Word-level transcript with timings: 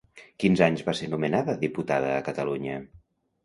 Quins 0.43 0.63
anys 0.67 0.81
va 0.87 0.95
ser 1.01 1.11
nomenada 1.11 1.57
diputada 1.67 2.11
a 2.17 2.27
Catalunya? 2.33 2.83